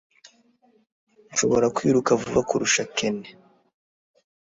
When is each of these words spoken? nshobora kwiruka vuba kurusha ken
nshobora 1.31 1.67
kwiruka 1.75 2.11
vuba 2.21 2.41
kurusha 2.49 2.83
ken 2.95 3.17